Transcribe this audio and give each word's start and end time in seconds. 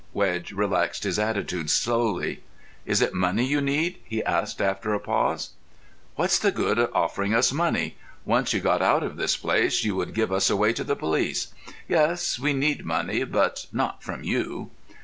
Wedge 0.13 0.51
relaxed 0.51 1.03
his 1.03 1.19
attitude 1.19 1.69
slowly. 1.69 2.41
"Is 2.87 3.03
it 3.03 3.13
money 3.13 3.45
you 3.45 3.61
need?" 3.61 3.99
he 4.03 4.23
asked, 4.23 4.59
after 4.59 4.95
a 4.95 4.99
pause. 4.99 5.51
"What's 6.15 6.39
the 6.39 6.49
good 6.49 6.79
of 6.79 6.89
offering 6.95 7.35
us 7.35 7.51
money? 7.53 7.97
Once 8.25 8.51
you 8.51 8.61
got 8.61 8.81
out 8.81 9.03
of 9.03 9.15
this 9.17 9.37
place, 9.37 9.83
you 9.83 9.95
would 9.95 10.15
give 10.15 10.31
us 10.31 10.49
away 10.49 10.73
to 10.73 10.83
the 10.83 10.95
police. 10.95 11.53
Yes, 11.87 12.39
we 12.39 12.51
need 12.51 12.83
money, 12.83 13.23
but 13.25 13.67
not 13.71 14.01
from 14.01 14.23
you." 14.23 14.71